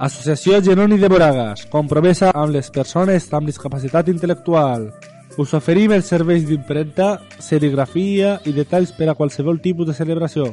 [0.00, 4.88] Associació Genoni de Moragas, compromesa amb les persones amb discapacitat intel·lectual.
[5.36, 10.48] Us oferim els serveis d'impremta, serigrafia i detalls per a qualsevol tipus de celebració.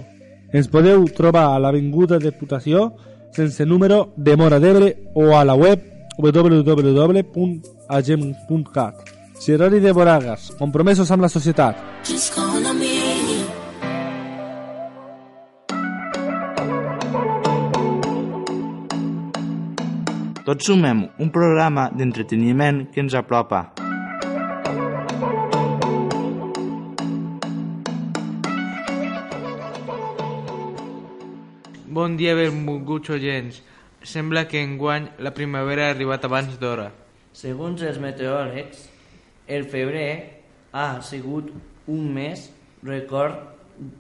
[0.51, 2.91] Ens podeu trobar a l'Avinguda Deputació,
[3.31, 5.79] sense número, de Mora d'Ebre o a la web
[6.19, 7.35] www.agem.cat.
[9.39, 11.75] Genoni de Moragas, compromesos amb la societat.
[12.03, 13.06] Just call on me.
[20.47, 23.57] Tots sumem un programa d'entreteniment que ens apropa.
[31.97, 33.57] Bon dia, benvolguts oients.
[34.07, 36.93] Sembla que enguany la primavera ha arribat abans d'hora.
[37.35, 38.85] Segons els meteoròlegs,
[39.51, 40.13] el febrer
[40.71, 41.49] ha sigut
[41.91, 42.45] un mes
[42.87, 43.43] record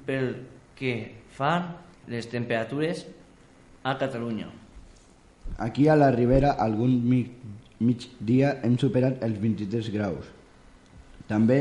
[0.07, 0.31] pel
[0.79, 0.95] que
[1.35, 1.67] fan
[2.07, 3.03] les temperatures
[3.83, 4.47] a Catalunya.
[5.57, 7.31] Aquí a la Ribera algun mig,
[7.81, 10.27] migdia hem superat els 23 graus.
[11.25, 11.57] També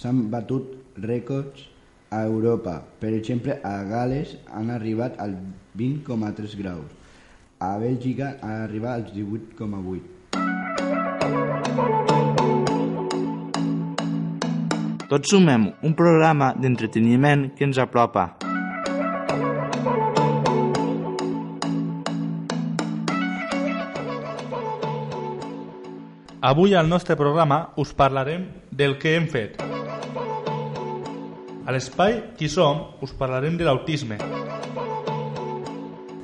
[0.00, 1.68] s'han batut rècords
[2.08, 2.80] a Europa.
[3.00, 5.36] Per exemple, a Gales han arribat als
[5.76, 6.88] 20,3 graus.
[7.60, 10.00] A Bèlgica han arribat als 18,8.
[15.12, 18.53] Tots sumem un programa d'entreteniment que ens apropa.
[26.44, 29.62] Avui al nostre programa us parlarem del que hem fet.
[31.64, 34.18] A l'espai Qui som us parlarem de l'autisme.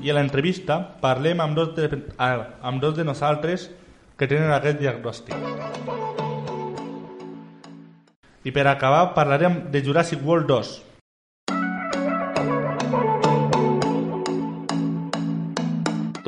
[0.04, 1.88] I a l'entrevista parlem amb dos, de,
[2.20, 3.70] amb dos de nosaltres
[4.20, 5.32] que tenen aquest diagnòstic.
[8.44, 10.74] I per acabar parlarem de Jurassic World 2.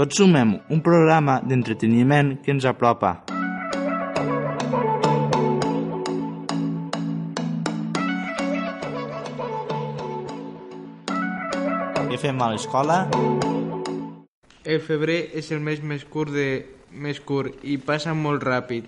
[0.00, 3.31] Tots sumem un programa d'entreteniment que ens apropa.
[12.12, 12.96] Què fem a l'escola?
[14.68, 16.58] El febrer és el mes més curt, de,
[16.92, 18.84] més curt i passa molt ràpid,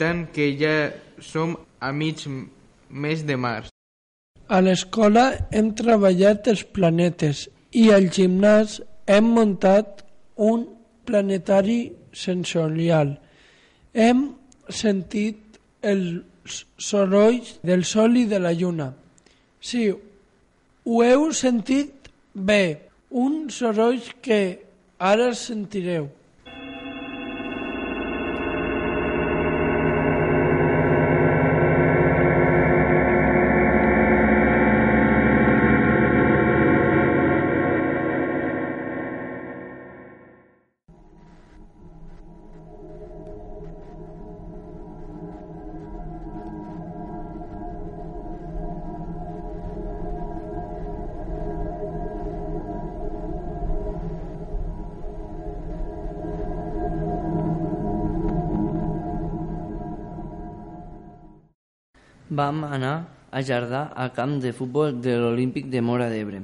[0.00, 0.72] tant que ja
[1.22, 2.24] som a mig
[2.90, 3.68] mes de març.
[4.50, 7.44] A l'escola hem treballat els planetes
[7.78, 10.02] i al gimnàs hem muntat
[10.48, 10.64] un
[11.06, 11.78] planetari
[12.10, 13.14] sensorial.
[13.94, 14.32] Hem
[14.82, 18.90] sentit els sorolls del sol i de la lluna.
[19.62, 19.86] Sí,
[20.88, 21.97] ho heu sentit
[22.34, 24.58] bé, un soroll que
[24.98, 26.08] ara sentireu.
[62.28, 62.94] Vam anar
[63.30, 66.42] a Jardà al camp de futbol de l'Olímpic de Mora d'Ebre.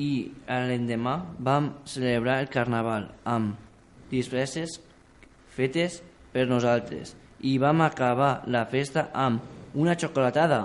[0.00, 0.10] I
[0.48, 3.60] l'endemà vam celebrar el carnaval amb
[4.10, 4.80] disfresses
[5.54, 6.00] fetes
[6.32, 7.14] per nosaltres
[7.44, 10.64] i vam acabar la festa amb una xocolatada.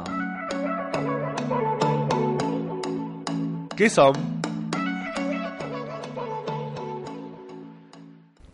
[3.76, 4.16] Qui som?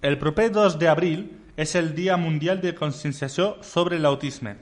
[0.06, 1.24] El proper 2 d'abril
[1.56, 4.56] és el Dia Mundial de Conscienciació sobre l'Autisme.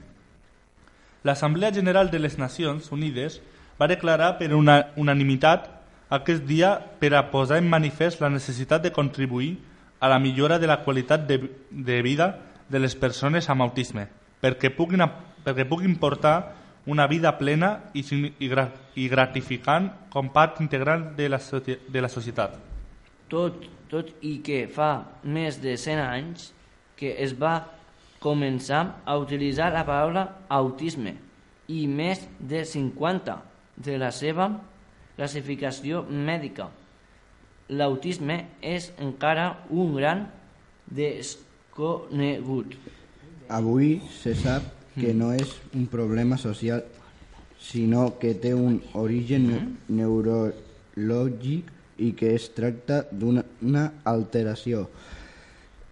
[1.24, 3.40] L'Assemblea General de les Nacions Unides
[3.80, 5.66] va declarar per una unanimitat
[6.14, 9.56] aquest dia per a posar en manifest la necessitat de contribuir
[9.98, 11.40] a la millora de la qualitat de,
[11.70, 12.36] de vida
[12.68, 14.06] de les persones amb autisme,
[14.40, 15.02] perquè puguin,
[15.44, 16.52] perquè puguin portar
[16.86, 18.50] una vida plena i, i,
[19.00, 22.58] i gratificant com part integral de la, de la societat.
[23.32, 26.52] Tot, tot i que fa més de 100 anys
[26.98, 27.54] que es va
[28.24, 31.14] començar a utilitzar la paraula autisme
[31.68, 33.36] i més de 50
[33.84, 34.48] de la seva
[35.16, 36.68] classificació mèdica.
[37.68, 40.26] L'autisme és encara un gran
[40.86, 42.74] desconegut.
[43.48, 46.84] Avui se sap que no és un problema social,
[47.58, 51.72] sinó que té un origen neurològic
[52.04, 54.86] i que es tracta d'una alteració.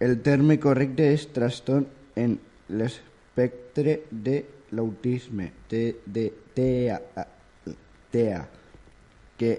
[0.03, 1.85] El terme correcte és trastorn
[2.19, 2.33] en
[2.75, 4.33] l'espectre de
[4.75, 6.97] l'autisme TEA,
[9.39, 9.51] que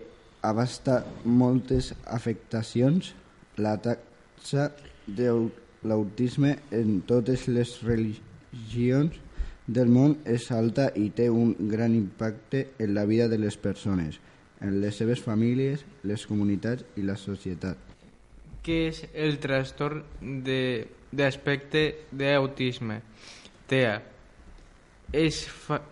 [0.45, 3.15] abasta moltes afectacions,
[3.57, 4.67] la taxa
[5.07, 5.31] de
[5.89, 6.53] l'autisme
[6.83, 9.17] en totes les religions
[9.65, 14.21] del món és alta i té un gran impacte en la vida de les persones,
[14.61, 17.94] en les seves famílies, les comunitats i la societat.
[18.65, 20.01] Què és el trastorn
[21.13, 23.01] d'aspecte d'autisme?
[23.69, 23.99] TEA.
[25.13, 25.83] És, fa,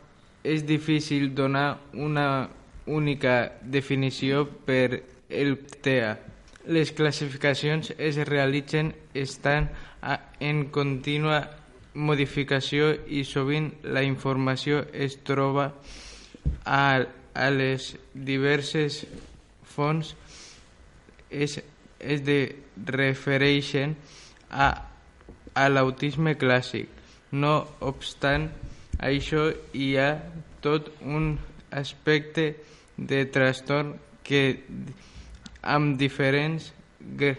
[0.42, 2.48] és difícil donar una
[2.86, 6.14] única definició per el TEA.
[6.72, 9.68] Les classificacions es realitzen estan
[10.40, 11.42] en contínua
[11.94, 15.68] modificació i sovint la informació es troba
[16.64, 17.04] a,
[17.34, 19.02] a les diverses
[19.74, 20.14] fonts
[21.32, 21.58] es,
[22.02, 22.56] es de
[22.86, 23.96] refereixen
[24.50, 24.68] a,
[25.54, 26.88] a l'autisme clàssic.
[27.32, 28.50] No obstant
[29.02, 30.10] això, hi ha
[30.62, 31.36] tot un
[31.72, 32.52] aspecte
[32.96, 34.60] de trastorn que
[35.62, 36.70] amb diferents
[37.18, 37.34] gra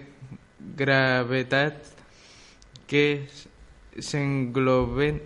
[0.76, 1.92] gravetats
[2.88, 3.28] que
[4.00, 5.20] s'engloben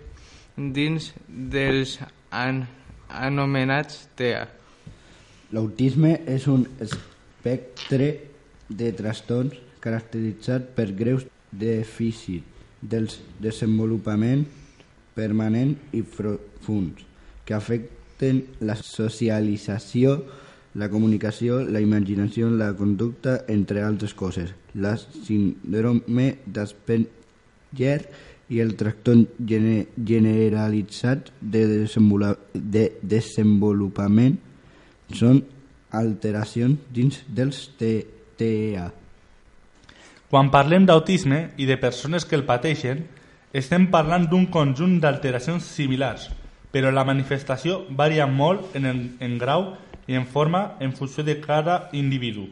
[0.74, 1.96] dins dels
[2.34, 2.64] an
[3.08, 4.42] anomenats TEA.
[5.54, 8.10] L'autisme és un espectre
[8.68, 13.08] de trastorns caracteritzat per greus dèficits del
[13.42, 14.44] desenvolupament
[15.16, 17.04] permanent i profunds
[17.48, 20.18] que afecten la socialització,
[20.78, 24.52] la comunicació, la imaginació, la conducta, entre altres coses.
[24.74, 28.02] La síndrome d'Asperger
[28.52, 31.64] i el trastorn gene generalitzat de,
[32.52, 34.36] de desenvolupament
[35.16, 35.42] són
[35.96, 38.88] alteracions dins dels T- TEA.
[40.28, 43.04] Quan parlem d'autisme i de persones que el pateixen,
[43.56, 46.28] estem parlant d'un conjunt d'alteracions similars,
[46.70, 49.70] però la manifestació varia molt en, en, en grau
[50.06, 52.46] i en forma en funció de cada individu.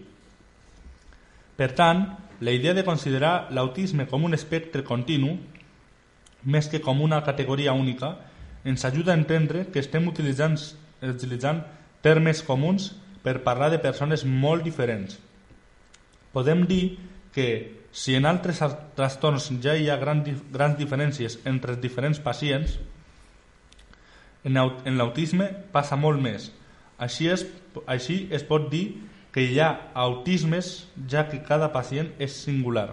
[1.56, 2.06] Per tant,
[2.40, 5.36] la idea de considerar l'autisme com un espectre continu,
[6.44, 8.14] més que com una categoria única,
[8.64, 10.56] ens ajuda a entendre que estem utilitzant,
[11.00, 11.62] utilitzant
[12.02, 12.90] termes comuns
[13.22, 15.16] per parlar de persones molt diferents.
[16.36, 16.98] Podem dir
[17.32, 17.48] que
[17.96, 18.60] si en altres
[18.96, 20.20] trastorns ja hi ha gran,
[20.52, 22.74] grans diferències entre els diferents pacients,
[24.44, 26.50] en, au- en l'autisme passa molt més.
[27.00, 27.46] Així es,
[27.88, 28.84] així es pot dir
[29.32, 32.90] que hi ha autismes ja que cada pacient és singular.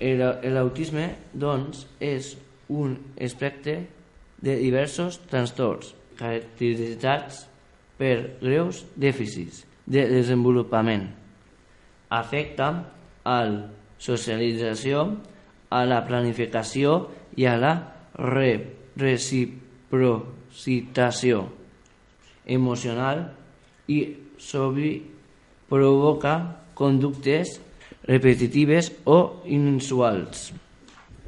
[0.00, 2.34] L'autisme, doncs, és
[2.68, 3.78] un espectre
[4.42, 7.44] de diversos trastorns caracteritzats
[7.98, 11.06] per greus dèficits de desenvolupament.
[12.10, 12.84] Afecta
[13.24, 15.16] a la socialització,
[15.70, 21.48] a la planificació i a la re, reciprocitació
[22.46, 23.34] emocional
[23.90, 25.02] i sovint
[25.66, 27.58] provoca conductes
[28.06, 30.52] repetitives o inusuals.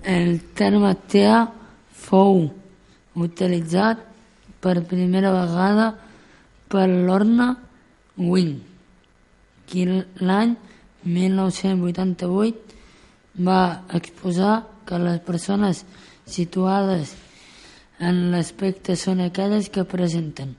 [0.07, 1.51] El terme TEA
[1.91, 2.47] fou
[3.19, 3.99] utilitzat
[4.63, 5.99] per primera vegada
[6.71, 7.68] per Lorna
[8.19, 8.59] Wing,
[9.67, 10.57] qui l'any
[11.05, 12.75] 1988
[13.47, 15.85] va exposar que les persones
[16.27, 17.15] situades
[18.01, 20.55] en l'aspecte són aquelles que presenten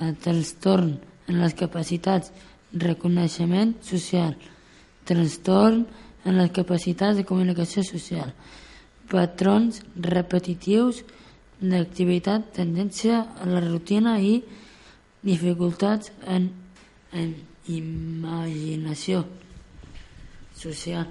[0.00, 0.96] el trastorn
[1.28, 2.32] en les capacitats
[2.74, 4.34] reconeixement social,
[5.08, 5.84] trastorn
[6.24, 8.32] en les capacitats de comunicació social,
[9.10, 11.02] patrons repetitius
[11.60, 14.40] d'activitat, tendència a la rutina i
[15.24, 16.50] dificultats en,
[17.14, 17.34] en
[17.70, 19.24] imaginació
[20.54, 21.06] social.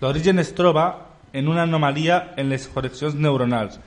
[0.00, 0.86] L'origen es troba
[1.32, 3.78] en una anomalia en les connexions neuronals,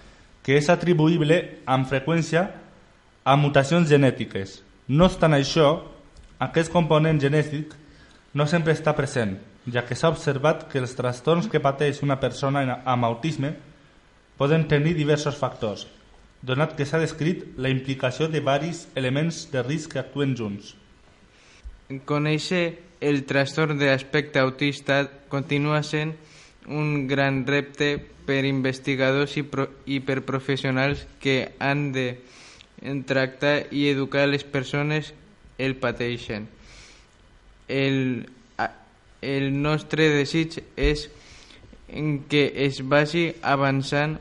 [0.44, 2.48] que és atribuïble amb freqüència
[3.24, 4.62] a mutacions genètiques.
[4.88, 5.68] No obstant això,
[6.40, 7.74] aquest component genètic
[8.38, 12.82] no sempre està present, ja que s'ha observat que els trastorns que pateix una persona
[12.86, 13.56] amb autisme
[14.38, 15.88] poden tenir diversos factors,
[16.42, 20.76] donat que s'ha descrit la implicació de varis elements de risc que actuen junts.
[22.06, 26.16] Conèixer el trastorn d'aspecte autista continua sent
[26.68, 27.96] un gran repte
[28.28, 32.20] per investigadors i, pro i per professionals que han de
[33.08, 35.14] tractar i educar les persones
[35.58, 36.50] el pateixen.
[37.68, 38.28] El,
[39.22, 41.08] el nostre desig és
[42.28, 44.18] que es vagi avançant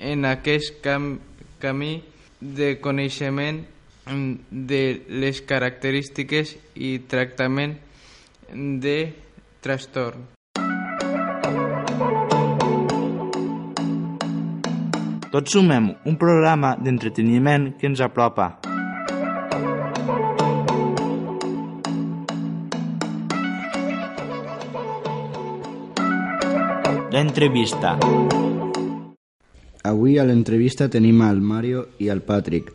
[0.00, 1.16] en aquest cam
[1.62, 2.02] camí
[2.40, 3.64] de coneixement
[4.06, 7.76] mm, de les característiques i tractament
[8.52, 8.98] de
[9.64, 10.36] trastorn.
[15.36, 18.54] Tots sumem un programa d'entreteniment que ens apropa.
[27.12, 27.96] L'entrevista.
[29.86, 32.72] Avui a l'entrevista tenim al Mario i al Patrick,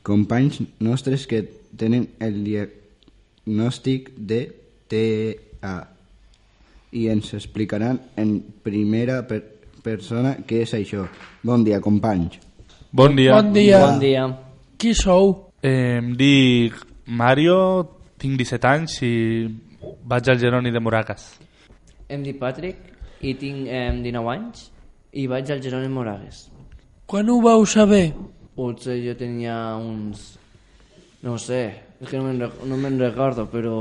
[0.00, 1.42] companys nostres que
[1.76, 4.38] tenen el diagnòstic de
[4.88, 5.74] TEA
[6.96, 9.42] i ens explicaran en primera per
[9.84, 11.04] persona què és això.
[11.44, 12.40] Bon dia, companys.
[12.96, 13.36] Bon dia.
[13.36, 13.82] Bon dia.
[13.84, 14.24] Bon dia.
[14.80, 15.52] Qui sou?
[15.60, 17.58] Eh, em dic Mario,
[18.16, 19.12] tinc 17 anys i
[20.08, 21.28] vaig al Geroni de Moragas.
[22.08, 24.70] Em dic Patrick i tinc eh, 19 anys
[25.12, 26.46] i vaig al Jeroni Moragues.
[27.08, 28.12] Quan ho vau saber?
[28.56, 30.34] Potser jo tenia uns...
[31.22, 31.62] No ho sé,
[31.98, 33.78] és que no me'n no me'n recordo, però...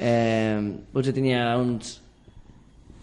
[0.00, 0.56] Eh,
[0.94, 1.98] potser tenia uns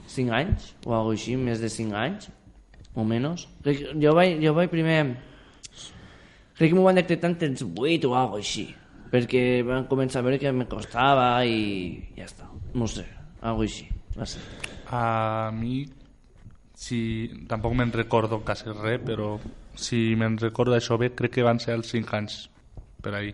[0.10, 2.30] 5 anys o alguna així, més de 5 anys,
[2.98, 3.46] o menys.
[3.63, 5.01] Jo, vaig, jo vaig primer...
[6.58, 8.66] Crec que m'ho van decretar entre els 8 o alguna així,
[9.12, 12.50] perquè van començar a veure que me costava i ja està.
[12.74, 13.06] No ho sé,
[13.46, 13.86] alguna així.
[14.18, 14.42] Va ser.
[14.89, 15.84] A mi,
[16.77, 17.00] si,
[17.50, 19.34] tampoc me'n recordo quasi res, però
[19.77, 22.38] si me'n recordo això bé, crec que van ser els 5 anys
[23.01, 23.34] per ahí.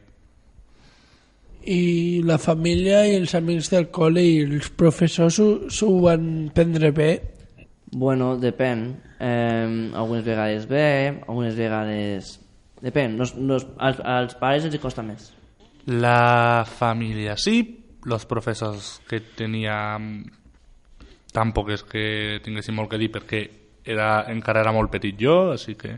[1.63, 7.11] I la família i els amics del col·le i els professors s'ho- van prendre bé?
[7.93, 8.81] Bueno, depèn.
[9.19, 12.39] Eh, algunes vegades bé, algunes vegades...
[12.83, 13.15] Depèn.
[13.15, 15.29] Nos, nos, als, als pares els costa més.
[15.87, 17.61] La família sí,
[18.03, 19.95] los professors que tenia
[21.33, 23.43] tampoc és que tinguessin molt que dir perquè
[23.83, 25.97] era, encara era molt petit jo, així que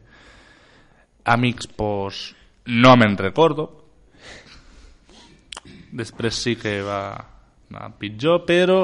[1.26, 2.34] amics, pues,
[2.66, 3.70] no me'n recordo.
[5.96, 7.02] Després sí que va
[7.70, 8.80] anar pitjor, però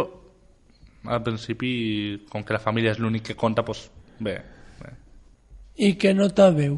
[1.05, 1.71] al principi,
[2.29, 3.87] com que la família és l'únic que compta, pues,
[4.19, 4.37] bé,
[4.81, 4.93] bé.
[5.81, 6.77] I què notàveu?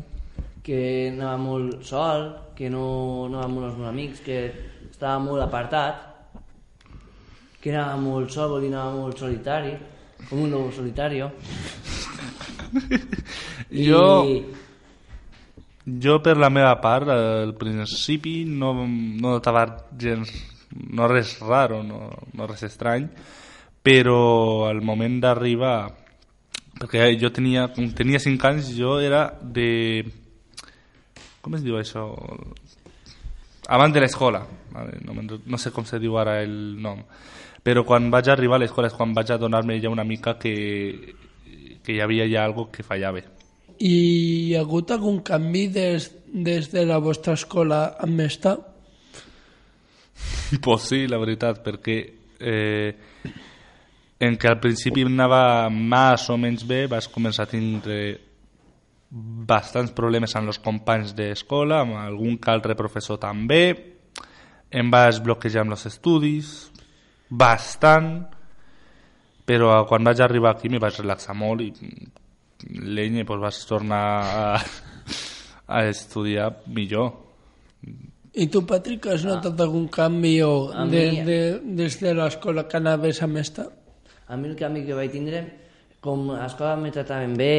[0.63, 0.79] Que
[1.11, 4.39] anava molt sol, que no, no anava amb els meus amics, que
[4.89, 6.12] estava molt apartat,
[7.63, 9.72] que anava molt sol, vol dir anava molt solitari,
[10.27, 11.32] com un lobo solitario.
[13.72, 14.43] I, Jo-
[15.86, 19.65] Jo, per la meva part, al principi no, no notava
[20.00, 20.29] gens,
[20.96, 23.10] no res raro, no, no res estrany,
[23.84, 25.89] però al moment d'arribar,
[26.79, 30.05] perquè jo tenia, com tenia 5 anys, jo era de...
[31.43, 32.05] Com es diu això?
[33.67, 34.46] Abans de l'escola,
[35.03, 37.03] no, no sé com se diu ara el nom,
[37.63, 40.53] però quan vaig arribar a l'escola és quan vaig adonar-me ja una mica que,
[41.84, 43.24] que hi havia ja algo que fallava.
[43.79, 48.58] I hi ha hagut algun canvi des, des de la vostra escola amb esta?
[50.62, 51.96] Pues sí, la veritat, perquè
[52.39, 52.93] eh,
[54.22, 57.98] en què al principi anava més o menys bé, vas començar a tindre
[59.50, 63.63] bastants problemes amb els companys d'escola, amb algun que altre professor també,
[64.74, 66.53] em vas bloquejar amb els estudis,
[67.39, 68.09] bastant,
[69.47, 71.71] però quan vaig arribar aquí me vaig relaxar molt i
[72.63, 74.45] l'eny pues, vaig tornar a,
[75.67, 77.09] a estudiar millor.
[78.33, 81.39] I tu, Patrick, has notat algun canvi o A de, mi- de,
[81.81, 83.67] des de l'escola que anaves amb esta?
[84.31, 85.43] A mi el canvi que vaig tindre,
[86.01, 87.51] com a l'escola me trataven bé,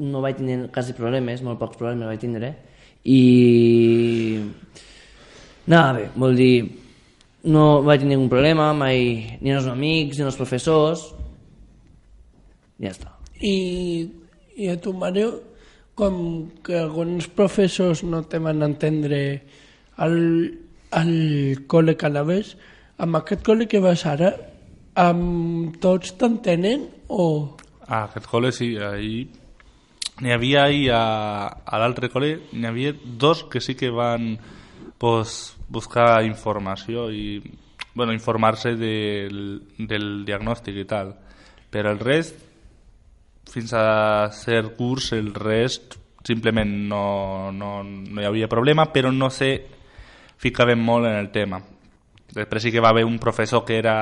[0.00, 2.54] no vaig tindre quasi problemes, molt pocs problemes vaig tindre,
[3.04, 3.20] i...
[5.66, 6.54] Anava bé, vol dir,
[7.46, 11.06] no vaig tenir ningú problema, mai, ni els amics, ni els professors,
[12.82, 13.12] ja està.
[13.40, 13.56] I,
[14.56, 15.30] i a tu, Mario,
[15.96, 16.18] com
[16.64, 19.20] que alguns professors no te van entendre
[19.96, 20.18] al,
[20.90, 21.14] al
[21.70, 22.56] col·le que anaves,
[23.00, 24.34] amb aquest col·le que vas ara,
[24.96, 27.56] amb tots t'entenen o...
[27.86, 29.26] A aquest col·le sí, ahir
[30.20, 31.02] n'hi havia ahir a,
[31.64, 34.36] a l'altre col·le, n'hi havia dos que sí que van
[34.98, 37.40] pues, buscar informació i
[37.96, 41.14] bueno, informar-se del, del diagnòstic i tal.
[41.72, 42.42] Però el rest,
[43.50, 45.96] fins a cert curs, el rest
[46.26, 49.50] simplement no, no, no hi havia problema, però no se
[50.36, 51.62] ficaven molt en el tema.
[52.36, 53.96] Després sí que va haver un professor que era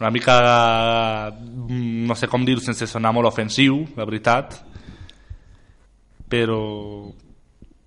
[0.00, 1.32] una mica,
[1.70, 4.58] no sé com dir sense sonar molt ofensiu, la veritat,
[6.28, 6.60] però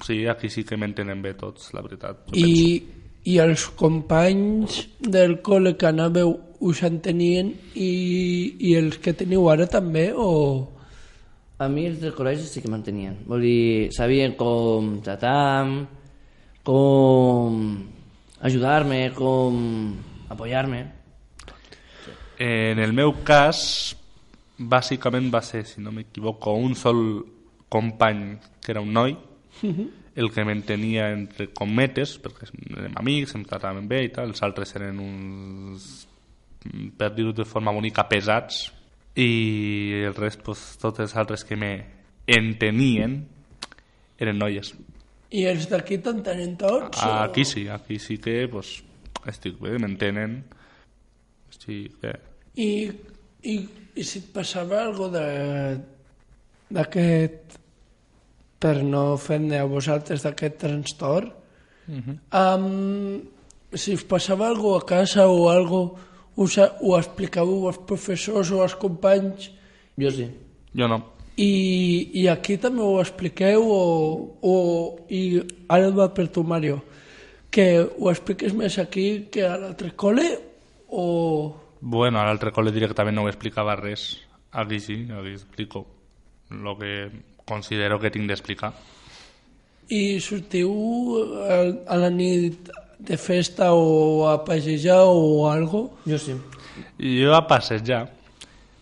[0.04, 2.26] sí, aquí sí que m'entenen bé tots, la veritat.
[2.28, 2.44] penso.
[2.44, 2.84] I,
[3.32, 7.92] i els companys del col·le que anàveu us entenien i,
[8.60, 10.30] i els que teniu ara també o...
[11.64, 13.22] A mi els del col·legi sí que mantenien.
[13.30, 15.64] Vol dir, sabien com tratar
[16.64, 17.88] com
[18.42, 19.96] ajudar-me, com
[20.30, 20.86] apoyar-me.
[22.40, 23.96] En el meu cas,
[24.58, 27.04] bàsicament va ser, si no m'equivoco, un sol
[27.70, 29.16] company que era un noi,
[29.62, 34.76] el que m'entenia entre cometes, perquè érem amics, em tratàvem bé i tal, els altres
[34.78, 36.08] eren uns,
[36.98, 38.72] per dir-ho de forma bonica, pesats,
[39.16, 41.74] i el rest, pues, tots els altres que me
[42.26, 43.20] entenien
[44.20, 44.74] eren noies.
[45.34, 47.02] I els d'aquí t'entenen tots?
[47.04, 48.84] o- Aquí sí, aquí sí que pues,
[49.26, 50.44] estic bé, m'entenen.
[51.50, 52.14] Estic bé.
[52.56, 52.70] I,
[53.50, 53.56] i,
[53.98, 55.80] i si et passava alguna de
[56.74, 57.58] d'aquest
[58.64, 61.32] per no fer-ne a vosaltres d'aquest trastorn
[61.92, 63.20] um,
[63.74, 65.82] si us passava alguna a casa o algo
[66.36, 69.52] us, ho explicàveu als professors o als companys
[70.00, 70.30] Jo sí.
[70.74, 71.02] Jo no.
[71.38, 71.52] i,
[72.24, 73.82] i aquí també ho expliqueu o,
[74.42, 74.56] o
[75.10, 76.80] i ara va per tu Mario
[77.54, 80.30] que ho expliques més aquí que a l'altre col·le
[80.90, 81.06] o
[81.84, 84.22] Bueno, a l'altre col·le directament no ho explicava res.
[84.56, 85.82] Aquí sí, aquí explico
[86.50, 86.92] el que
[87.46, 88.74] considero que tinc d'explicar.
[89.94, 90.72] I sortiu
[91.44, 91.60] a,
[91.94, 92.72] a la nit
[93.04, 96.00] de festa o a passejar o algo?
[96.08, 96.38] Jo sí.
[96.98, 98.06] Jo a passejar,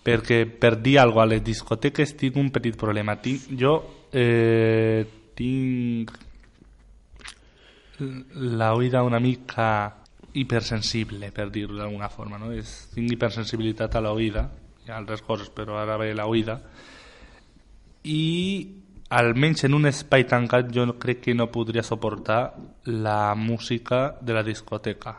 [0.05, 3.17] perquè per dir alguna cosa a les discoteques tinc un petit problema.
[3.17, 3.79] Tinc, jo
[4.13, 6.13] eh, tinc
[8.35, 9.97] la oïda una mica
[10.33, 12.37] hipersensible, per dir-ho d'alguna forma.
[12.39, 12.51] No?
[12.53, 14.47] És, tinc hipersensibilitat a la oïda
[14.85, 16.59] i a altres coses, però ara ve la oïda.
[18.03, 18.21] I
[19.11, 22.55] almenys en un espai tancat jo crec que no podria suportar
[22.85, 25.17] la música de la discoteca.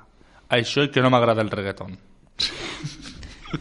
[0.48, 1.96] Això i que no m'agrada el reggaeton.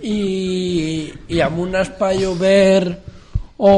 [0.01, 3.11] I, i amb un espai obert
[3.57, 3.71] o...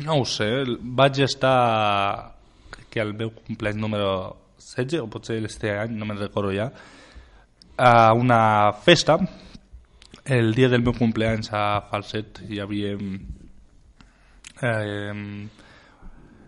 [0.00, 0.48] No ho sé,
[0.80, 2.34] vaig estar
[2.70, 4.10] crec que al meu compleany número
[4.58, 6.70] 16 o potser este any, no me'n recordo ja
[7.80, 9.18] a una festa
[10.24, 12.92] el dia del meu compleanys a Falset hi havia
[14.62, 15.46] eh,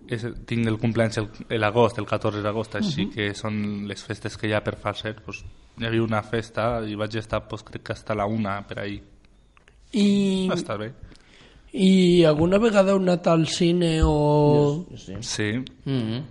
[0.09, 4.48] és, tinc el compleanys el- l'agost, el 14 d'agost així que són les festes que
[4.48, 5.44] hi ha per Falset pues,
[5.79, 9.01] hi havia una festa i vaig estar pues, crec que hasta la una per ahí
[9.92, 10.92] I, va estar bé
[11.72, 14.85] I alguna vegada heu anat al cine o...
[14.94, 15.14] Sí.
[15.20, 15.53] sí,
[15.87, 16.22] Mm -hmm.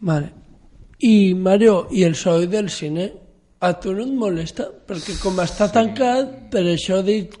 [0.00, 0.32] Vale.
[0.98, 3.12] I Mario, i el soroll del cine
[3.60, 4.64] a tu no et molesta?
[4.86, 7.34] Perquè com està tancat, per això dic...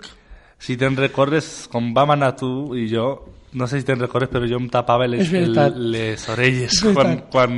[0.58, 4.44] Si te'n recordes, com vam anar tu i jo, no sé si te'n recordes, però
[4.48, 5.54] jo em tapava les, el,
[5.92, 7.54] les orelles quan, quan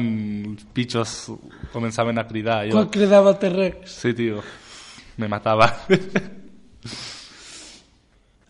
[0.53, 1.15] els pitjos
[1.73, 2.61] començaven a cridar.
[2.69, 3.97] Jo, Quan cridava T-Rex.
[4.05, 4.45] Sí, tio,
[5.19, 5.67] me matava.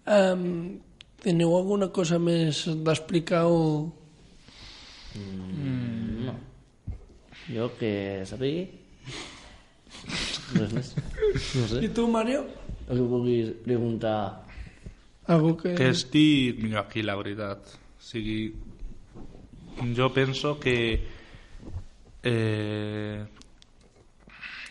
[0.04, 0.76] Um,
[1.24, 3.62] teniu alguna cosa més d'explicar o...
[7.48, 7.92] Jo que
[8.28, 8.66] sabia...
[10.52, 10.92] Res més.
[11.56, 11.80] No sé.
[11.84, 12.44] I tu, Mario?
[12.88, 14.47] O que vulguis preguntar...
[15.28, 15.74] Algo que...
[15.76, 17.60] que estic millor aquí, la veritat.
[17.98, 18.52] O sigui,
[19.96, 20.76] jo penso que
[22.22, 23.24] eh,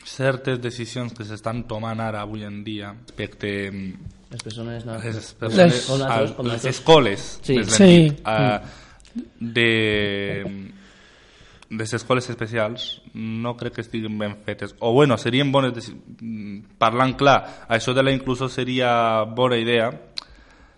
[0.03, 3.51] certes decisions que s'estan tomant ara, avui en dia, respecte
[4.31, 4.83] Les persones...
[4.85, 6.75] No, les, Les- Com nosaltres, com les nosaltres.
[6.75, 7.59] escoles Sí.
[7.63, 7.85] Sí.
[7.85, 8.61] dit, a,
[9.39, 10.43] de
[11.69, 15.89] les escoles especials no crec que estiguin ben fetes o bueno, serien bones
[16.21, 19.89] mm, parlant clar, això de la inclusió seria bona idea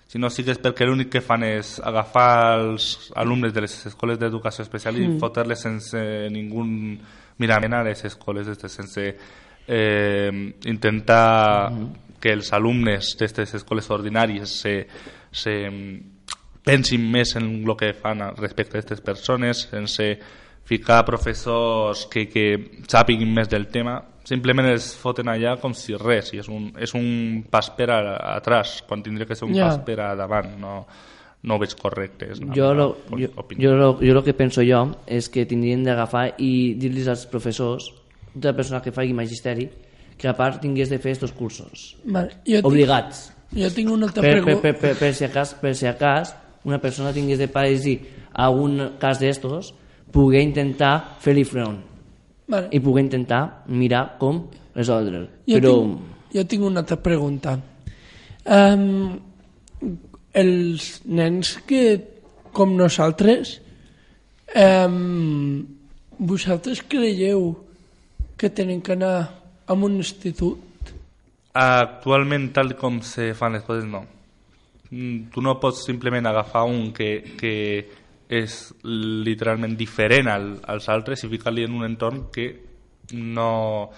[0.10, 3.76] si no sí que és perquè l'únic que fan és agafar els alumnes de les
[3.86, 5.20] escoles d'educació especial i Mm.
[5.22, 6.02] fotre-les sense
[6.34, 6.66] ningú
[7.38, 9.04] mirament a les escoles sense
[9.68, 10.32] eh,
[10.66, 11.70] intentar
[12.20, 14.88] que els alumnes d'aquestes escoles ordinàries se,
[15.32, 15.54] se
[16.66, 20.18] pensin més en el que fan respecte a aquestes persones, sense
[20.66, 22.46] ficar professors que, que
[22.90, 26.94] sàpiguin més del tema, simplement els foten allà com si res, i és un, és
[26.98, 28.00] un pas per a,
[28.38, 29.70] atrás, quan tindria que ser un Ja.
[29.72, 30.86] pas per a davant, no,
[31.44, 32.32] no ho veig correcte.
[32.36, 33.70] És Jo, lo, jo, opinió.
[33.72, 37.90] jo, lo, jo lo que penso jo és que tindrien d'agafar i dir-los als professors,
[38.34, 39.70] tota persona que faci magisteri,
[40.20, 41.96] que a part tingués de fer estos cursos.
[42.04, 42.42] Vale.
[42.46, 43.34] Jo, tinc, Obligats.
[43.56, 44.62] jo tinc una altra Per, per, pregunta.
[44.62, 48.00] per, per, per, si acas, per si acas una persona tingués de parir
[48.34, 49.74] a un cas d'estos,
[50.12, 51.80] poder intentar fer-li front
[52.50, 52.70] Vale.
[52.74, 55.28] i poder intentar mirar com resoldre'l.
[55.46, 56.00] Jo, Però tinc,
[56.34, 57.60] jo tinc una altra pregunta.
[58.50, 59.20] Um,
[60.34, 61.84] els nens que,
[62.54, 63.60] com nosaltres,
[64.58, 65.62] um,
[66.18, 67.52] vosaltres creieu
[68.40, 69.18] que tenen que anar
[69.68, 70.58] a un institut?
[71.54, 74.06] Actualment, tal com se fan les coses, no.
[74.90, 77.54] Mm, Tu no pots simplement agafar un que, que
[78.30, 82.46] és literalment diferent al, als altres i ficar-li en un entorn que
[83.18, 83.90] no,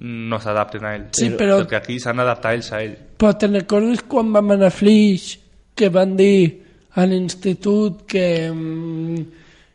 [0.00, 1.04] no s'adapten a ell.
[1.12, 2.96] Sí, però- Perquè aquí s'han d'adaptar ells a ell.
[3.18, 5.38] Però te'n recordes quan vam anar a Flix
[5.76, 6.62] que van dir
[6.96, 9.26] a l'institut que, mm,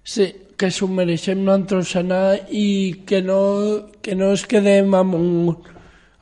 [0.04, 0.26] sí,
[0.58, 5.58] que s'ho mereixem nosaltres anar i que no, que no es quedem amb un,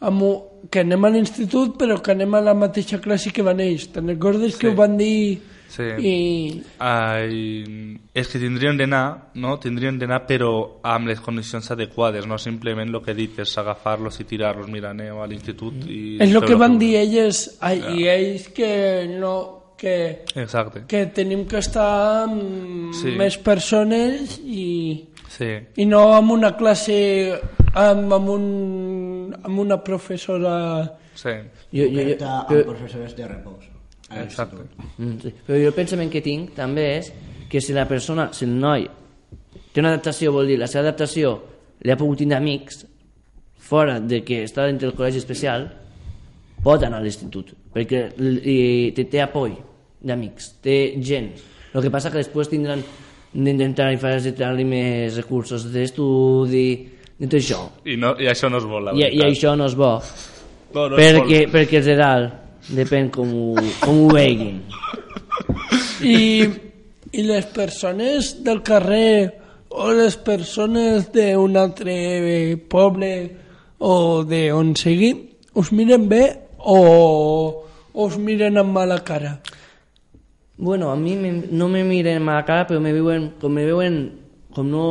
[0.02, 0.38] amb un,
[0.70, 3.88] que anem a l'institut però que anem a la mateixa classe que van ells.
[3.94, 4.74] Te'n recordes que Sí.
[4.74, 5.86] ho van dir Sí.
[6.02, 6.62] i...
[6.82, 9.56] Ai, és que tindrien d'anar, no?
[9.62, 10.50] Tindrien d'anar però
[10.82, 14.90] amb les condicions adequades, no simplement el que he dit, és agafar-los i tirar-los, mira,
[14.96, 16.18] aneu a l'institut i...
[16.26, 17.94] És el que van dir elles ai, Ja.
[17.96, 18.72] i ells que
[19.14, 19.36] no
[19.80, 23.14] que, Exacte, que tenim que estar amb Sí.
[23.16, 25.54] més persones i, sí.
[25.78, 27.40] i no amb una classe
[27.74, 31.30] amb, amb, un, amb una professora Sí,
[31.72, 33.66] Jo, jo, jo, Està amb però, professors de repòs.
[34.18, 34.64] Exacte.
[34.98, 35.34] mm, sí.
[35.46, 37.12] però jo el pensament que tinc també és
[37.50, 38.88] que si la persona, si el noi
[39.74, 41.34] té una adaptació, vol dir, la seva adaptació
[41.82, 42.84] li ha pogut tindre amics
[43.70, 45.68] fora de que està dintre del col·legi especial,
[46.64, 49.54] pot anar a l'institut, perquè li, té, té apoy
[50.02, 51.30] d'amics, té gent.
[51.74, 52.82] El que passa que després tindran
[53.34, 56.68] d'intentar facilitar-li més recursos d'estudi,
[57.20, 57.62] de tot això.
[57.86, 59.92] I, no, I això no es vol, la I, I això no és bo,
[60.74, 61.52] no, no es perquè, vol.
[61.54, 64.62] perquè els de dalt depèn com ho, com ho veguin.
[66.06, 66.48] i,
[67.12, 69.30] i les persones del carrer
[69.70, 71.96] o les persones d'un altre
[72.70, 73.14] poble
[73.80, 75.14] o de on sigui
[75.60, 76.24] us miren bé
[76.60, 76.78] o,
[77.94, 79.38] o us miren amb mala cara
[80.62, 83.64] Bueno, a mi me, no me miren a la cara, però me veuen, com me
[83.64, 83.94] veuen,
[84.52, 84.88] com no...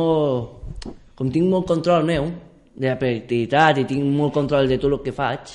[1.13, 2.25] Com tinc molt control meu,
[2.73, 5.51] de la productivitat i tinc molt control de tot el que faig,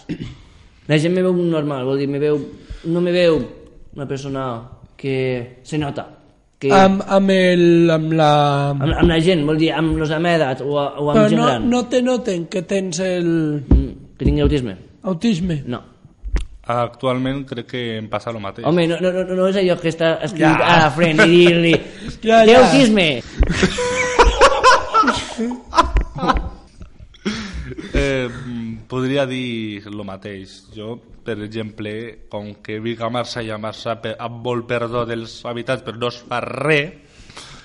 [0.88, 2.38] la gent me veu normal, vol dir, me veu,
[2.84, 3.38] no me veu
[3.96, 4.62] una persona
[4.96, 6.08] que se nota.
[6.58, 8.30] Que, amb, amb, el, amb la...
[8.70, 11.18] amb, amb la gent, vol dir, amb los de la meva edat o, o amb
[11.18, 11.66] però gent no, gran.
[11.70, 13.26] no te noten que tens el
[13.68, 14.76] Mm, Que tingui autisme.
[15.02, 15.82] autisme No.
[16.64, 18.64] Actualment crec que em passa el mateix.
[18.66, 20.54] Home, no, no, no, no és allò que està escrit Ja.
[20.54, 21.74] a la frent i dir-li
[22.24, 22.62] Ja, té ja.
[22.62, 23.08] autisme.
[27.94, 30.54] Eh, mm, podria dir el mateix.
[30.74, 30.94] Jo,
[31.26, 31.94] per exemple,
[32.30, 36.12] com que vic a Marsa i a Marsa amb molt perdó dels habitants, però no
[36.12, 37.18] es fa res,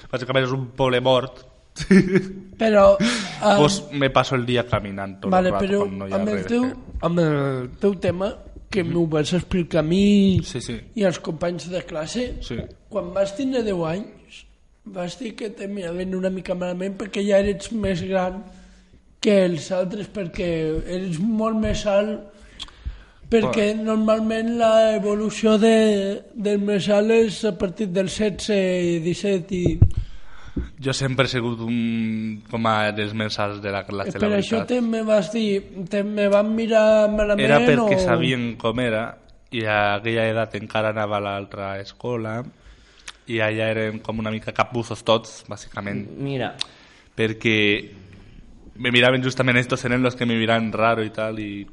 [0.10, 1.46] bàsicament és un poble mort,
[2.62, 2.98] però
[3.42, 6.20] ah, pues me paso el dia caminant tot vale, el rato però no hi ha
[6.20, 6.66] amb el, teu,
[7.08, 8.32] amb el teu tema
[8.70, 12.60] que m'ho vas explicar a mi Sí, sí, i als companys de classe sí.
[12.92, 14.42] quan vas tindre 10 anys
[14.90, 18.42] vas dir que te miraven una mica malament perquè ja eres més gran
[19.20, 20.50] que els altres perquè
[20.88, 22.38] eres molt més alt
[23.30, 25.74] perquè normalment l'evolució de,
[26.34, 29.66] del més alt és a partir dels 16 17 i
[30.80, 34.40] Jo sempre he sigut un, com a dels més alts de la classe, per la
[34.40, 38.04] això te me vas dir te me van mirar malament Era perquè o...
[38.04, 39.04] sabien com era
[39.52, 42.40] i a aquella edat encara anava a l'altra escola
[43.30, 46.56] i allà eren com una mica capbussos tots, bàsicament, Mira,
[47.18, 47.58] perquè
[48.80, 51.68] me miraven justament estos eren los que me miran raro i tal i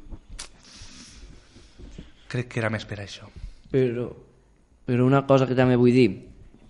[2.27, 3.27] crec que era més per això.
[3.71, 4.09] però,
[4.87, 6.09] però una cosa que també vull dir,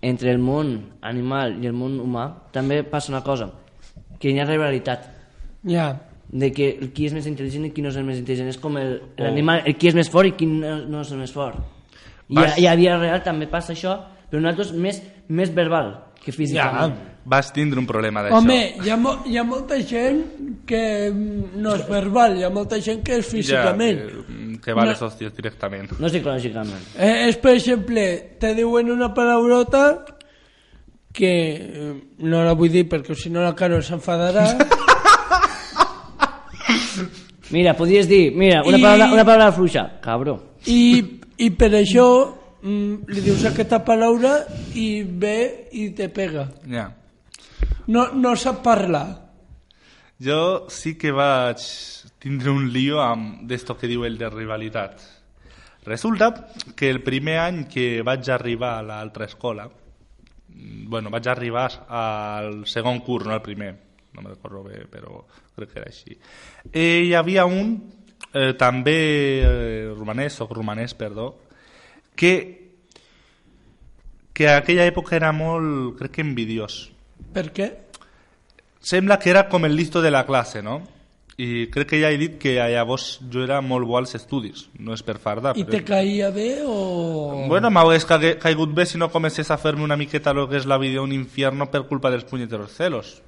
[0.02, 3.50] entre el món animal i el món humà també passa una cosa,
[4.18, 5.08] que hi ha rivalitat
[5.66, 5.88] ja
[6.28, 8.50] de que qui és més intel·ligent i qui no és el més intel·ligent.
[8.52, 11.18] És com el- l'animal, el, qui és més fort i qui no, no és el
[11.22, 11.56] més fort.
[12.28, 13.94] I a, Vas- I a vida real també passa això,
[14.28, 14.98] però nosaltres més,
[15.28, 16.92] més verbal que físicament.
[17.28, 18.38] Vas tindre un problema d'això.
[18.40, 20.22] Home, hi ha, mo hi ha molta gent
[20.68, 20.80] que
[21.12, 23.98] mm, no és verbal, hi ha molta gent que és físicament.
[24.00, 24.90] Ja, que, que va No.
[24.94, 25.92] les hòsties directament.
[26.00, 26.86] No psicològicament.
[26.96, 28.06] Eh, és, per exemple,
[28.40, 29.84] te diuen una palabrota
[31.12, 31.92] que eh,
[32.24, 34.46] no la vull dir perquè si no la Carol s'enfadarà
[37.50, 39.86] Mira, podries dir, mira, una, I- paraula, una paraula fluixa.
[40.04, 40.34] Cabró.
[40.66, 42.04] i, i per això
[42.60, 44.34] mm, li dius aquesta paraula
[44.76, 46.44] i ve i te pega.
[46.68, 46.90] Ja.
[47.88, 49.06] No, no sap parlar.
[50.18, 51.62] Jo sí que vaig
[52.18, 55.00] tindre un lío amb d'esto que diu el de rivalitat.
[55.86, 56.32] Resulta
[56.76, 62.66] que el primer any que vaig arribar a l'altra escola, mm, bueno, vaig arribar al
[62.66, 63.76] segon curs, no al primer,
[64.12, 65.22] no me recordo bé, però
[65.54, 66.18] crec que era així.
[66.72, 67.72] Eh, hi havia un,
[68.34, 68.98] eh, també
[69.40, 71.30] eh, romanès, o romanès, perdó,
[72.14, 72.34] que,
[74.34, 76.97] que a aquella època era molt, crec que envidiós.
[77.34, 77.68] Per què?
[78.80, 80.80] Sembla que era com el listo de la classe, no?
[81.38, 84.94] I crec que ja he dit que llavors jo era molt bo als estudis, no
[84.96, 85.52] és per fardar.
[85.56, 87.44] I però- te caïa bé o...
[87.46, 90.78] Bueno, m'hagués caigut bé si no comencés a fer-me una miqueta lo que és la
[90.82, 93.20] vida un infierno per culpa dels puñeteros celos.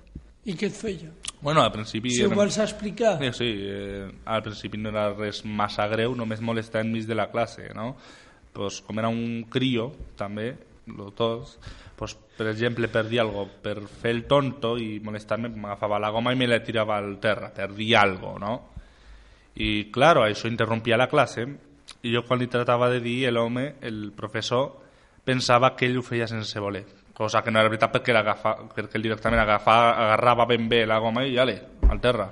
[0.44, 1.10] I què et feia?
[1.40, 2.10] Bueno, al principi...
[2.10, 3.18] Si ho vols explicar.
[3.20, 7.28] Sí, sí, eh, al principi no era res massa greu, només molestar enmig de la
[7.30, 7.92] classe, no?
[8.52, 10.54] Pues, com era un crio, també,
[10.96, 11.58] los dos,
[11.96, 16.32] pues, per exemple, per dir algo, per fer el tonto i molestar-me, m'agafava la goma
[16.32, 18.54] i me la tirava al terra, per dir algo, no?
[19.60, 21.44] I, claro, això interrompia la classe,
[22.02, 24.70] i jo quan li tratava de dir, l'home, el professor,
[25.24, 28.96] pensava que ell ho feia sense voler, cosa que no era veritat perquè, l'agafa, perquè
[28.96, 32.30] ell directament agafa, agarrava ben bé la goma i ale, al terra.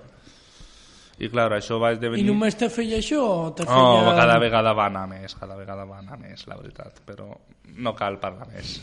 [1.19, 2.27] I clar, això va I esdevenir...
[2.29, 4.03] només te feia això o te feia...
[4.07, 7.33] No, cada vegada va anar més, cada vegada va anar més, la veritat, però
[7.79, 8.77] no cal parlar més.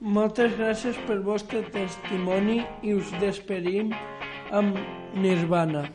[0.00, 3.92] Moltes gràcies pel vostre testimoni i us despedim
[4.52, 4.80] amb
[5.20, 5.86] Nirvana.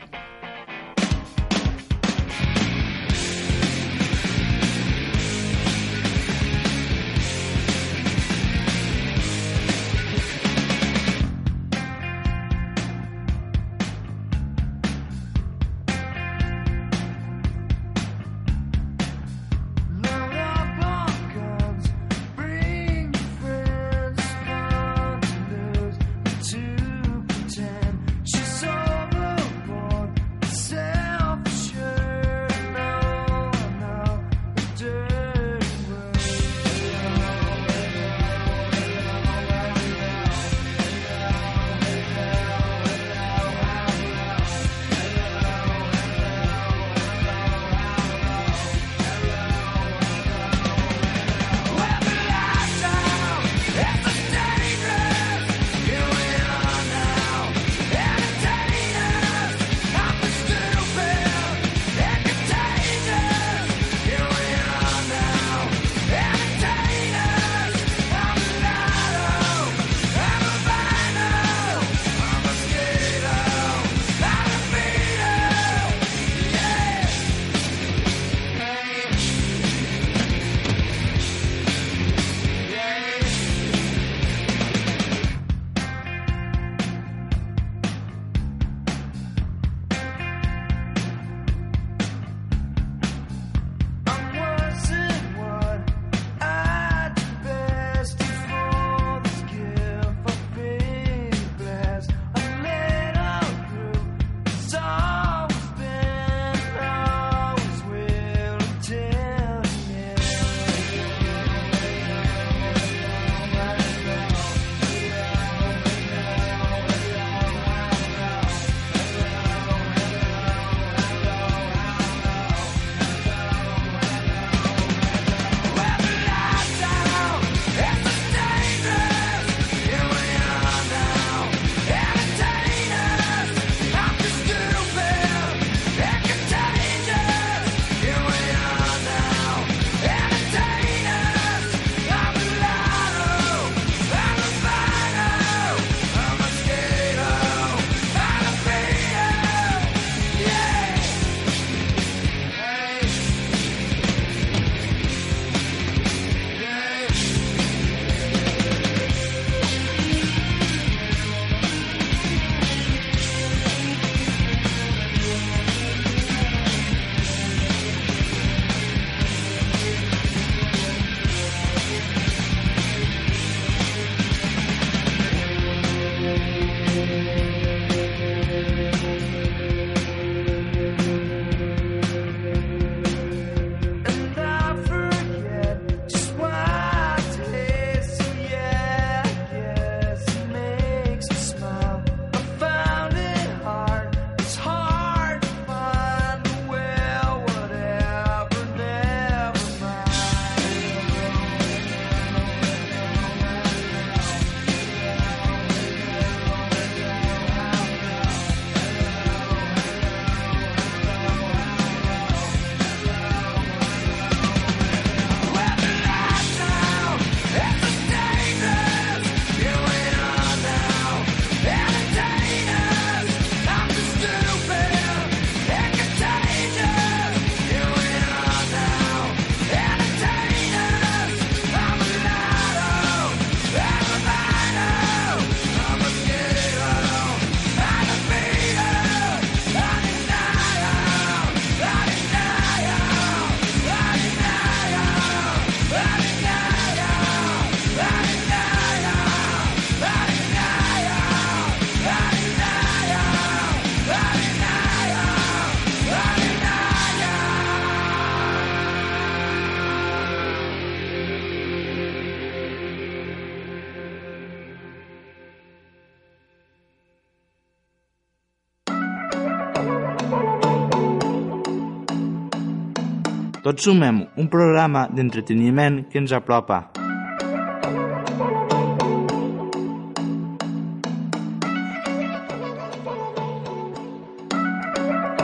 [273.70, 276.80] Tots sumem un programa d'entreteniment que ens apropa.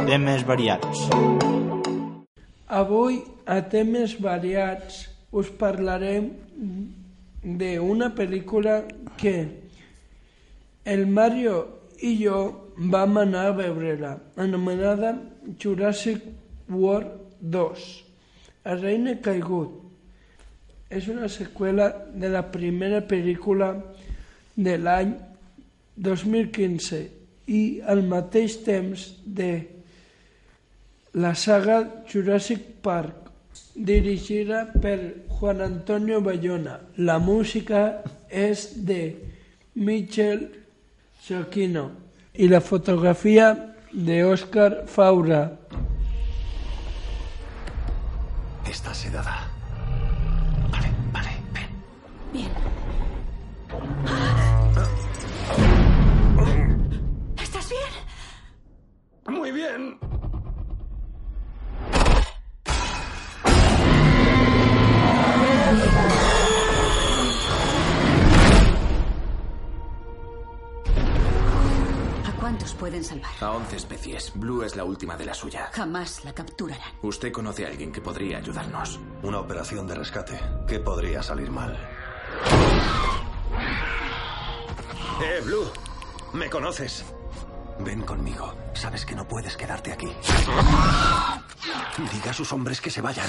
[0.07, 1.03] Temes variats.
[2.79, 6.31] Avui, a temes variats, us parlarem
[7.45, 8.79] d'una pel·lícula
[9.21, 9.35] que
[10.95, 11.59] el Mario
[12.01, 12.41] i jo
[12.95, 14.15] vam anar a veure-la,
[14.47, 15.13] anomenada
[15.61, 16.25] Jurassic
[16.73, 17.21] World
[17.53, 18.04] 2,
[18.65, 19.81] El reine caigut.
[20.89, 23.71] És una seqüela de la primera pel·lícula
[24.55, 25.13] de l'any
[25.97, 27.01] 2015
[27.51, 29.51] i al mateix temps de
[31.15, 31.79] la saga
[32.11, 33.29] Jurassic Park,
[33.75, 36.79] dirigida per Juan Antonio Bayona.
[36.97, 39.15] La música és de
[39.75, 40.47] Michel
[41.25, 41.89] Giacchino
[42.35, 43.53] i la fotografia
[43.91, 45.45] de Oscar Faura.
[48.75, 49.47] Está sedada.
[50.69, 51.69] Vale, vale, ven.
[52.33, 52.51] Bien.
[57.41, 59.37] ¿Estás bien?
[59.39, 59.97] Muy bien.
[72.75, 73.31] Pueden salvar?
[73.41, 74.31] A 11 especies.
[74.35, 75.69] Blue es la última de la suya.
[75.73, 76.87] Jamás la capturarán.
[77.01, 78.99] Usted conoce a alguien que podría ayudarnos.
[79.23, 80.39] Una operación de rescate.
[80.67, 81.77] ¿Qué podría salir mal?
[85.23, 85.71] ¡Eh, Blue!
[86.33, 87.05] ¿Me conoces?
[87.79, 88.53] Ven conmigo.
[88.73, 90.07] Sabes que no puedes quedarte aquí.
[92.13, 93.27] Diga a sus hombres que se vayan.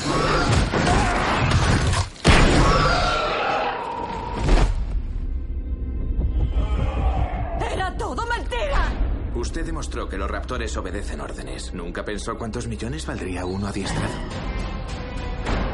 [9.97, 11.73] Demostró que los raptores obedecen órdenes.
[11.73, 14.13] ¿Nunca pensó cuántos millones valdría uno adiestrado?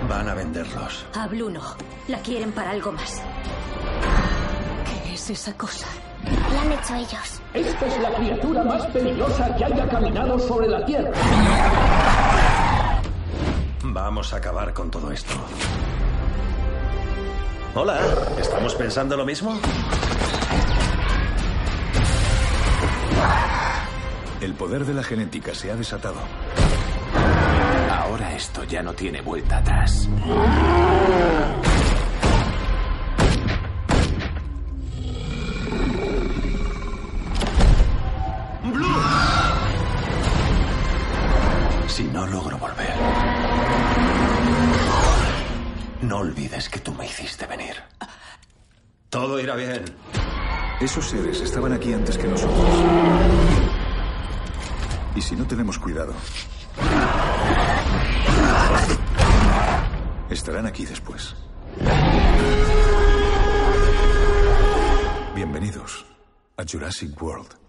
[0.09, 1.05] Van a venderlos.
[1.15, 1.63] A Blue no.
[2.07, 3.21] La quieren para algo más.
[4.87, 5.87] ¿Qué es esa cosa?
[6.25, 7.41] La han hecho ellos.
[7.53, 11.11] Esta es la criatura más peligrosa que haya caminado sobre la Tierra.
[13.83, 15.35] Vamos a acabar con todo esto.
[17.75, 18.01] Hola,
[18.39, 19.59] ¿estamos pensando lo mismo?
[24.43, 26.19] El poder de la genética se ha desatado.
[27.93, 30.09] Ahora esto ya no tiene vuelta atrás.
[41.87, 42.95] Si no logro volver,
[46.01, 47.77] no olvides que tú me hiciste venir.
[49.09, 49.85] Todo irá bien.
[50.81, 53.72] Esos seres estaban aquí antes que nosotros.
[55.15, 56.15] Y si no tenemos cuidado,
[60.31, 61.35] estarán aquí después.
[65.35, 66.07] Bienvenidos
[66.57, 67.62] a Jurassic World.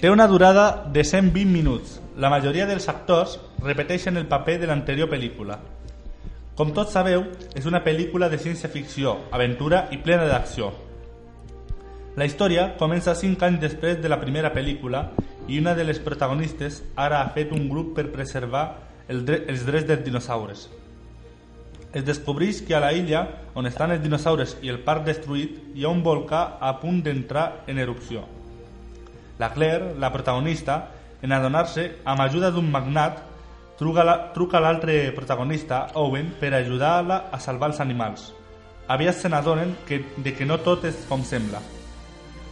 [0.00, 1.98] Té una durada de 120 minuts.
[2.16, 5.58] La majoria dels actors repeteixen el paper de l'anterior pel·lícula.
[6.56, 10.70] Com tots sabeu, és una pel·lícula de ciència-ficció, aventura i plena d'acció.
[12.16, 15.10] La història comença 5 anys després de la primera pel·lícula
[15.52, 18.64] i una de les protagonistes ara ha fet un grup per preservar
[19.06, 20.70] el dre els drets dels dinosaures.
[21.92, 25.84] Es descobreix que a la illa on estan els dinosaures i el parc destruït hi
[25.84, 28.39] ha un volcà a punt d'entrar en erupció.
[29.40, 30.74] La Claire, la protagonista,
[31.22, 33.22] en adonar-se, amb ajuda d'un magnat,
[33.80, 38.26] truca l'altre protagonista, Owen, per ajudar-la a salvar els animals.
[38.92, 41.62] Aviat se n'adonen que, de que no tot és com sembla.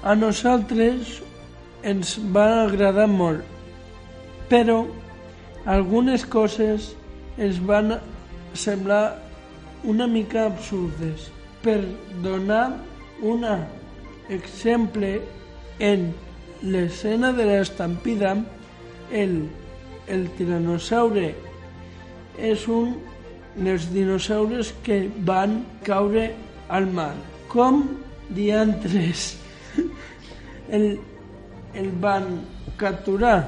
[0.01, 1.19] A nosaltres
[1.85, 3.43] ens va agradar molt,
[4.49, 4.79] però
[5.69, 6.95] algunes coses
[7.37, 7.99] ens van
[8.57, 9.19] semblar
[9.85, 11.29] una mica absurdes.
[11.61, 11.83] Per
[12.25, 12.79] donar
[13.21, 13.45] un
[14.31, 15.19] exemple,
[15.79, 16.09] en
[16.63, 18.35] l'escena de l'estampida,
[19.13, 19.45] el,
[20.09, 21.33] el tiranosaure
[22.39, 22.95] és un
[23.59, 26.31] dels dinosaures que van caure
[26.69, 27.15] al mar.
[27.51, 27.85] Com
[28.31, 29.37] diantres
[30.77, 30.99] el,
[31.75, 32.29] el van
[32.79, 33.39] capturar?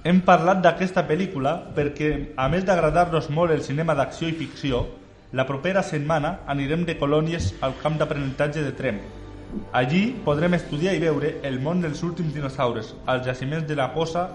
[0.00, 4.86] Hem parlat d'aquesta pel·lícula perquè, a més d'agradar-nos molt el cinema d'acció i ficció,
[5.36, 9.02] la propera setmana anirem de colònies al camp d'aprenentatge de Trem.
[9.72, 14.28] Allí podrem estudiar i veure el món dels últims dinosaures, els jaciments de la Posa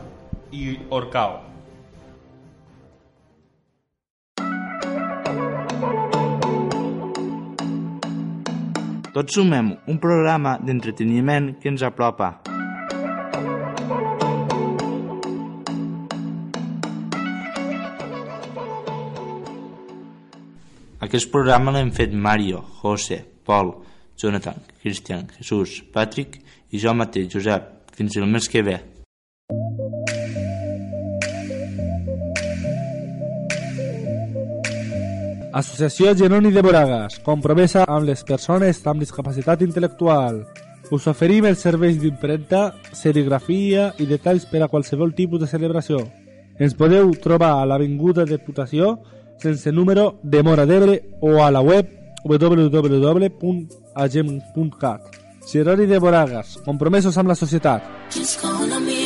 [0.52, 1.42] i Orcao.
[9.16, 12.34] Tots sumem un programa d'entreteniment que ens apropa.
[21.06, 23.72] Aquest programa l'hem fet Mario, José, Pol,
[24.18, 26.42] Jonathan, Cristian, Jesús, Patrick
[26.72, 27.72] i jo mateix, Josep.
[27.96, 28.76] Fins el mes que ve.
[35.56, 40.44] Associació Genoni de Boragas, compromesa amb les persones amb discapacitat intel·lectual.
[40.92, 46.04] Us oferim els serveis d'impremta, serigrafia i detalls per a qualsevol tipus de celebració.
[46.60, 48.98] Ens podeu trobar a l'Avinguda Deputació,
[49.40, 51.88] sense número, de Mora d'Ebre o a la web
[53.96, 55.02] www.agem.cat.
[55.46, 57.84] Genoni de Boragas, compromesos amb la societat.
[58.12, 59.05] Just call on me